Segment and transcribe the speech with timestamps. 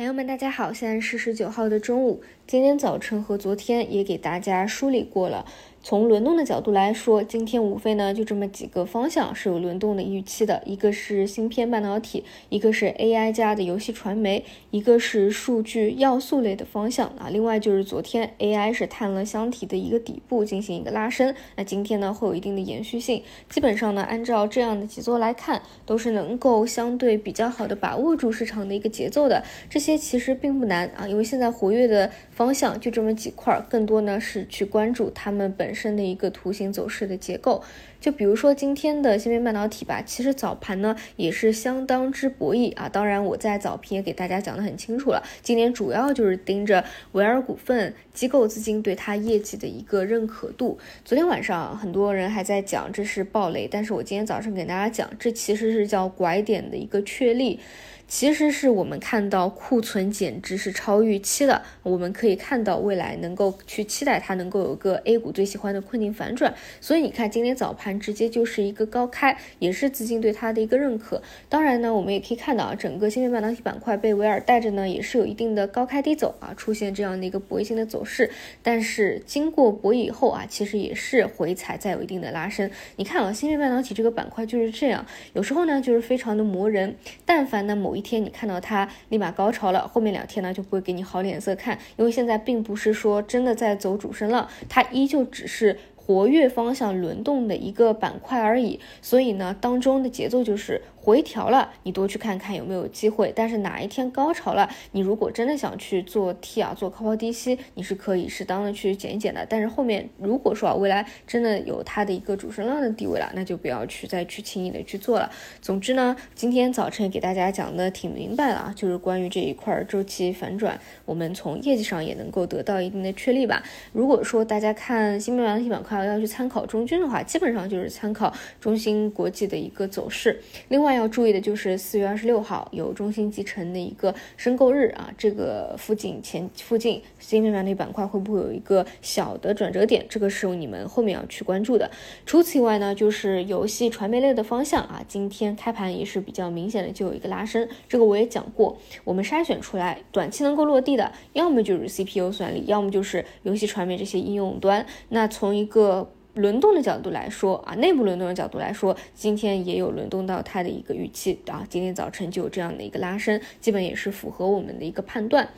[0.00, 2.22] 朋友们，大家好，现在是十九号的中午。
[2.46, 5.44] 今天早晨和昨天也给大家梳理过了。
[5.82, 17.30] 从轮动的角度来说，今天无非呢就这么几个方向是有轮动的预期的，一个是芯片半导体，一个是 AI 加的游戏传媒，一个是数据要素类的方向啊。
[17.30, 23.22] 另外就是昨天 AI 是探了箱体的一个底部进行一个拉伸，那今天呢会有一定的延续性。
[23.48, 29.42] 基本上呢按照这样的节奏来看，都是能够相对比较好的把握住市场的一个节奏的。
[29.70, 35.69] 这些其实并不难啊，因为现在活跃的方向就这么几块，更多呢是去关注他们本。
[35.70, 37.62] 本身的一个图形走势的结构，
[38.00, 42.88] 就比如说今天的芯片半导体吧，其实早盘呢也是相当之博弈啊。
[42.88, 50.76] 当然，我在早评也给大家讲的很清楚了，今天主要就是盯着维尔股份机构资金对它业绩的一个认可度。
[51.04, 57.60] 昨天晚上很多人还在讲这是暴雷，但是我今天早上给大家讲，这其实是叫拐点的一个确立。
[58.08, 71.22] 其实是我们看到库存减值是超预期的，我们可以看到未来能够去期待它能够有个 A 股最喜欢的困境反转，所以你看今天早盘直接就是一个高开，也是资金对它的一个认可。
[71.48, 78.28] 当然呢，我们也可以看到啊，整个芯片半导体板块被维尔带着呢，也是有一定的高开低走啊，出现这样的一个博弈性的走势。
[78.60, 82.68] 但是经过博弈以后啊，其实也是回踩再有一定的拉升。
[82.96, 88.00] 你看啊，芯片半导体这个板块就是这样，有时候呢就是非常的磨人，但凡呢某一。
[88.00, 95.76] 一天你看到它立马高潮了，后面两天呢就不会给你好脸色看，因为现在并不是说真的在走主升浪，它依旧只是。
[96.02, 103.32] 活跃方向轮动的一个板块而已，所以呢，当中的节奏就是回调了，你多去看看有没有机会。
[103.34, 109.46] 但是哪一天高潮了，你如果真的想去做 T 啊，做高抛低吸，你是可以适当的去减一减的。
[109.48, 115.30] 但是后面如果说啊，未来真的有它的一个主升浪的地位了，那就不要去再去轻易的去做了。
[115.62, 123.62] 总之呢，今天早晨给大家讲的挺明白了啊，就是关于这一块周期反转，我们从业绩上也能够得到一定的确立吧。
[123.92, 126.00] 如果说大家看新半导体板块。
[126.00, 130.40] 要去参考中军的话，基本上就是参考中芯国际的一个走势。
[130.68, 140.04] 另外那要注意的就是四月二十六号有中芯集成的一个申购日啊，这个附近前附近芯片半导体板块会不会有一个小的转折点？
[140.08, 141.88] 这个是你们后面要去关注的。
[142.26, 147.68] 除此以外呢，就是游戏传媒类的方向啊，今天开盘也是比较明显的就有一个拉升。
[147.88, 154.84] 这个我也讲过，我们筛选出来短期能够落地的，要么就是 CPU 算力，要么就是游戏传媒这些应用端。
[155.10, 165.48] 那从一个轮动的角度来说啊，内部轮动的角度来说，今天也有轮动到它的一个预期啊，今天早晨就有这样的一个拉升，基本也是符合我们的一个判断。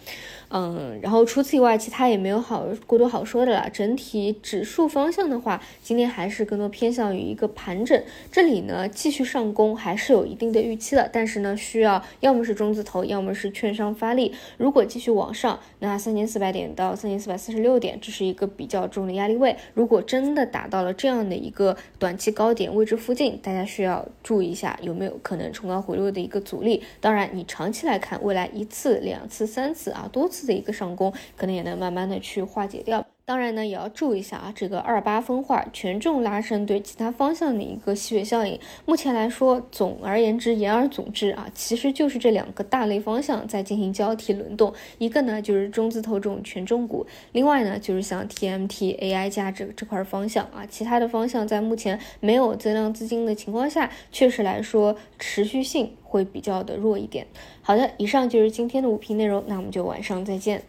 [0.55, 3.71] 嗯，然后除此以外，其他也没有好过多好说的了。
[3.71, 14.35] 整体指数方向的话，今天还是更多偏向于一个盘整，这里呢继续上攻还是有一定的预期的，但是呢需要要么是中字头，要么是券商发力。
[14.59, 19.57] 如果继续往上，那三千四百点到三千四百四十六点，这是一个比较重的压力位。
[19.73, 26.83] 如果真的打达到了这样的一个短期高点位置附近，大家需要注意一下有没有可能冲高回落的一个阻力。
[27.01, 30.43] 当然，你长期来看，未来一次、两次、三次啊，多次。
[30.43, 33.02] 的一个上攻，可能也能慢慢的去化解掉。
[33.25, 38.59] 当然呢，也要注意一下啊，这个二八分化权重拉升对其他方向的一个吸血效应。
[38.85, 44.75] 目前来说，总而言之，言而总之啊，其实就是这两个大类方向在进行交替轮动。
[44.99, 57.27] 一个呢就是中字头这种权重股，另外呢就是像 TMT、AI 加这这块方向啊，其他的方向在目前没有增量资金的情况下，确实来说持续性会比较的弱一点。
[57.63, 60.63] 好的，以上就是今天的五评内容，那我们就晚上再见。